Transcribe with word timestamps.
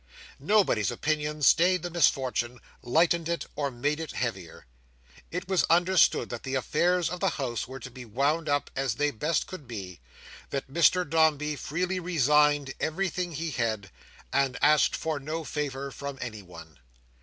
Nobody's 0.39 0.89
opinion 0.89 1.43
stayed 1.43 1.83
the 1.83 1.91
misfortune, 1.91 2.59
lightened 2.81 3.29
it, 3.29 3.45
or 3.55 3.69
made 3.69 3.99
it 3.99 4.13
heavier. 4.13 4.65
It 5.29 5.47
was 5.47 5.63
understood 5.65 6.29
that 6.29 6.41
the 6.41 6.55
affairs 6.55 7.07
of 7.07 7.19
the 7.19 7.29
House 7.37 7.67
were 7.67 7.79
to 7.81 7.91
be 7.91 8.03
wound 8.03 8.49
up 8.49 8.71
as 8.75 8.95
they 8.95 9.11
best 9.11 9.45
could 9.45 9.67
be; 9.67 9.99
that 10.49 10.67
Mr 10.73 11.07
Dombey 11.07 11.55
freely 11.55 11.99
resigned 11.99 12.73
everything 12.79 13.33
he 13.33 13.51
had, 13.51 13.91
and 14.33 14.57
asked 14.59 14.95
for 14.95 15.19
no 15.19 15.43
favour 15.43 15.91
from 15.91 16.17
anyone. 16.19 16.79